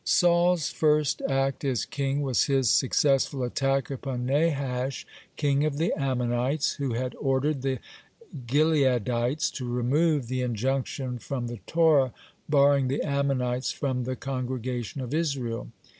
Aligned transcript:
(55) 0.03 0.09
Saul's 0.09 0.69
first 0.71 1.21
act 1.29 1.63
as 1.63 1.85
king 1.85 2.23
was 2.23 2.45
his 2.45 2.71
successful 2.71 3.43
attack 3.43 3.91
upon 3.91 4.25
Nahash, 4.25 5.05
king 5.35 5.63
of 5.63 5.77
the 5.77 5.93
Ammonites, 5.95 6.73
who 6.77 6.93
had 6.93 7.13
ordered 7.19 7.61
the 7.61 7.77
Gileadites 8.47 9.51
to 9.51 9.69
remove 9.71 10.25
the 10.27 10.41
injunction 10.41 11.19
from 11.19 11.45
the 11.45 11.57
Torah 11.67 12.13
barring 12.49 12.87
the 12.87 13.03
Ammonites 13.03 13.71
from 13.71 14.05
the 14.05 14.15
congregation 14.15 15.01
of 15.01 15.13
Israel. 15.13 15.67